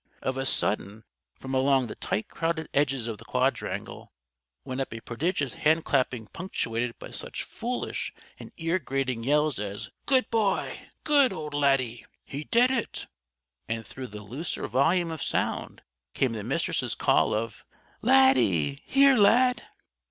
Of 0.23 0.35
a 0.35 0.47
sudden, 0.47 1.03
from 1.39 1.53
along 1.53 1.85
the 1.85 1.93
tight 1.93 2.27
crowded 2.27 2.69
edges 2.73 3.05
of 3.07 3.19
the 3.19 3.23
quadrangle, 3.23 4.11
went 4.65 4.81
up 4.81 4.91
a 4.95 4.99
prodigious 4.99 5.53
handclapping 5.57 6.25
punctuated 6.33 6.97
by 6.97 7.11
such 7.11 7.43
foolish 7.43 8.11
and 8.39 8.51
ear 8.57 8.79
grating 8.79 9.23
yells 9.23 9.59
as 9.59 9.91
"Good 10.07 10.27
boy!" 10.31 10.87
"Good 11.03 11.31
old 11.31 11.53
Laddie!" 11.53 12.07
"He 12.25 12.45
did 12.45 12.71
it!" 12.71 13.05
And 13.67 13.85
through 13.85 14.07
the 14.07 14.23
looser 14.23 14.67
volume 14.67 15.11
of 15.11 15.21
sound 15.21 15.83
came 16.15 16.31
the 16.33 16.41
Mistress' 16.43 16.95
call 16.95 17.35
of: 17.35 17.63
"Laddie! 18.01 18.81
Here, 18.87 19.15
_Lad! 19.15 19.59